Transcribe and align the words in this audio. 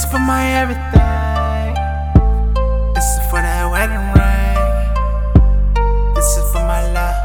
is 0.00 0.10
for 0.10 0.18
my 0.18 0.44
everything. 0.60 1.74
This 2.94 3.04
is 3.04 3.20
for 3.30 3.40
that 3.42 3.64
wedding 3.70 4.06
ring. 4.16 4.56
This 6.14 6.36
is 6.36 6.52
for 6.52 6.64
my 6.64 6.82
love. 6.92 7.16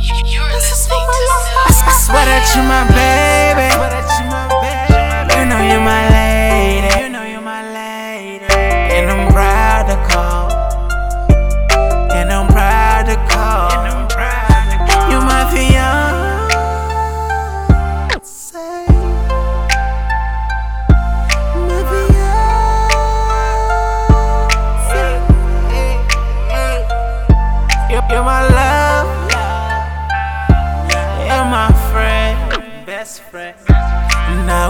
You're 0.00 0.50
listening 0.50 1.06
to 1.16 1.24
I, 1.56 1.72
I 1.86 1.92
swear 2.04 2.24
that 2.24 2.52
you're 2.54 2.64
my 2.64 2.82
baby. 2.88 3.23
My 31.68 31.72
friend, 31.92 32.84
best 32.84 33.22
friend. 33.22 33.56
And 33.68 34.50
I 34.50 34.68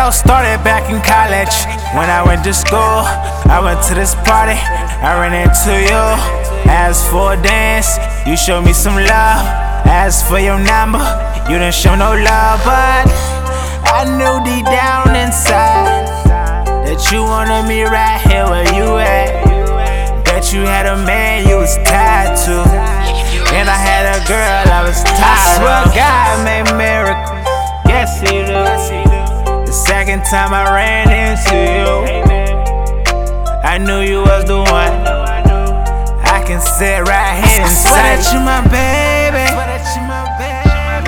all 0.00 0.10
started 0.10 0.56
back 0.64 0.88
in 0.88 0.96
college 1.04 1.52
when 1.92 2.08
I 2.08 2.24
went 2.24 2.42
to 2.44 2.54
school. 2.54 3.04
I 3.52 3.60
went 3.60 3.84
to 3.88 3.94
this 3.94 4.14
party, 4.24 4.56
I 4.56 5.12
ran 5.20 5.36
into 5.36 5.76
you. 5.76 6.04
Asked 6.64 7.10
for 7.12 7.34
a 7.34 7.38
dance, 7.42 8.00
you 8.26 8.34
showed 8.36 8.64
me 8.64 8.72
some 8.72 8.96
love. 8.96 9.44
Asked 9.84 10.24
for 10.24 10.38
your 10.40 10.58
number, 10.58 11.04
you 11.52 11.60
didn't 11.60 11.76
show 11.76 11.94
no 11.94 12.16
love, 12.16 12.64
but 12.64 13.04
I 13.84 14.08
knew 14.16 14.40
deep 14.48 14.64
down 14.64 15.12
inside 15.12 16.08
that 16.88 17.12
you 17.12 17.20
wanted 17.20 17.68
me 17.68 17.84
right 17.84 18.20
here 18.24 18.48
where 18.48 18.64
you 18.72 18.96
at. 18.96 20.24
Bet 20.24 20.48
you 20.54 20.64
had 20.64 20.86
a 20.86 20.96
man 21.04 21.46
you 21.46 21.56
was 21.60 21.76
tied 21.84 22.40
to, 22.48 22.56
and 23.52 23.68
I 23.68 23.76
had 23.76 24.08
a 24.16 24.24
girl 24.24 24.64
I 24.72 24.80
was 24.80 25.04
tired 25.04 25.20
I 25.20 25.56
swear. 25.60 25.82
God 25.92 26.44
made 26.48 26.69
time 30.30 30.54
I 30.54 30.62
ran 30.72 31.10
into 31.10 31.56
you, 31.58 31.90
I 33.64 33.78
knew 33.78 34.00
you 34.00 34.20
was 34.20 34.44
the 34.44 34.58
one. 34.58 34.94
I 36.22 36.44
can 36.46 36.60
sit 36.60 37.02
right 37.02 37.42
here 37.42 37.62
and 37.62 37.68
say 37.68 37.90
that 37.90 38.22
you 38.30 38.38
my 38.38 38.62
baby. 38.70 39.42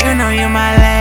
You 0.09 0.17
know 0.17 0.31
you're 0.31 0.49
my 0.49 0.77
lady. 0.77 0.92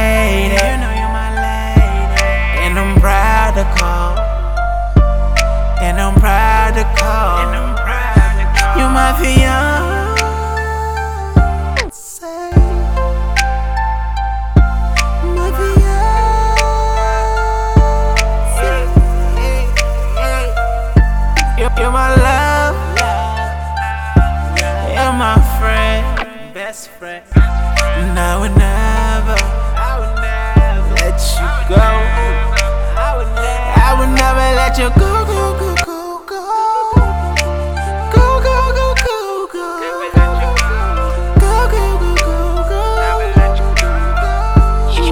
My 25.22 25.38
friend, 25.60 26.04
best 26.52 26.90
friend. 26.98 27.24
And 27.36 28.18
I 28.18 28.40
would 28.42 28.58
never, 28.58 29.38
I 29.78 30.02
would 30.02 30.16
never 30.18 30.96
let 30.98 31.22
you 31.38 31.46
go. 31.70 31.78
I 31.78 33.14
would 33.18 33.30
never 33.38 33.70
I 33.86 33.94
would 34.00 34.14
never 34.18 34.46
let 34.58 34.74
you 34.82 34.90
go, 34.98 35.12
go, 35.30 35.54
go, 35.62 35.70
go, 35.86 36.26
go. 36.26 36.42
Go, 38.16 38.28
go, 38.48 38.58
go, 38.80 38.88
go, 39.06 39.46
go. 39.54 39.68
Go, 41.38 41.54
go, 41.70 41.86
go, 42.02 42.34
go, 42.66 42.74
go. 42.74 42.82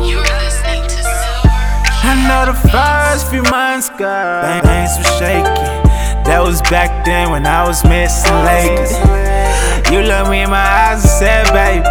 You're 0.10 0.26
listening 0.42 0.90
to 0.90 1.00
Silver. 1.06 1.54
I 2.02 2.14
know 2.26 2.44
the 2.50 2.58
first 2.74 3.30
few 3.30 3.44
months, 3.44 3.90
girl, 3.92 4.42
things 4.64 4.98
were 4.98 5.12
shaky. 5.22 5.54
That 6.26 6.42
was 6.42 6.64
back 6.64 7.06
then 7.06 7.30
when 7.30 7.46
I 7.46 7.62
was 7.68 7.84
missing 7.86 8.34
Lakers. 8.44 9.29
You 9.92 10.02
looked 10.02 10.30
me 10.30 10.42
in 10.42 10.50
my 10.52 10.62
eyes 10.62 11.02
and 11.02 11.10
said, 11.10 11.46
baby, 11.50 11.84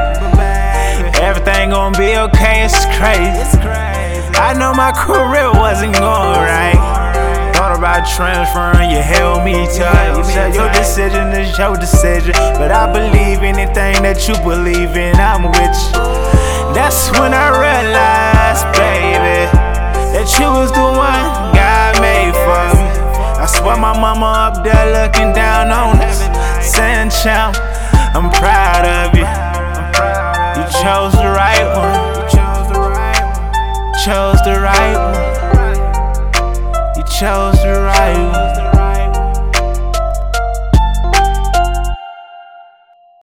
everything 1.18 1.70
gonna 1.70 1.98
be 1.98 2.16
okay. 2.16 2.64
It's 2.64 2.86
crazy. 2.94 3.58
I 4.38 4.54
know 4.54 4.72
my 4.72 4.92
career 4.92 5.50
wasn't 5.50 5.94
going 5.94 6.38
right. 6.38 6.78
Thought 7.58 7.76
about 7.76 8.06
transferring, 8.06 8.90
you 8.90 9.02
held 9.02 9.42
me 9.42 9.66
tight. 9.74 10.16
You 10.16 10.22
said 10.22 10.54
your 10.54 10.70
decision 10.70 11.34
is 11.34 11.58
your 11.58 11.76
decision, 11.76 12.34
but 12.54 12.70
I 12.70 12.86
believe 12.86 13.42
anything 13.42 13.98
that 14.06 14.28
you 14.28 14.38
believe 14.46 14.94
in. 14.94 15.18
I'm 15.18 15.50
with 15.50 15.74
you. 15.90 15.98
That's 16.78 17.10
when 17.18 17.34
I 17.34 17.50
realized, 17.50 18.62
baby, 18.78 19.50
that 20.14 20.30
you 20.38 20.46
was 20.46 20.70
the 20.70 20.86
one 20.86 21.26
God 21.50 21.98
made 21.98 22.30
for 22.46 22.62
me. 22.78 22.86
I 23.42 23.46
swear 23.50 23.76
my 23.76 23.90
mama 23.90 24.54
up 24.54 24.62
there 24.62 24.86
looking 24.94 25.32
down 25.34 25.72
on 25.74 25.98
us, 25.98 26.22
saying, 26.62 27.10
"Champ, 27.10 27.58
I'm 28.14 28.30
proud 28.30 28.84
of 28.84 29.14
you. 29.14 29.26
You 30.56 30.64
chose 30.82 31.12
the 31.12 31.30
right 31.30 31.66
one. 31.76 32.08
Chose 34.04 34.40
the 34.42 34.60
right 34.60 34.96
one. 34.96 35.38
You 36.96 37.04
chose 37.18 37.60
the 37.62 37.80
right 37.84 38.47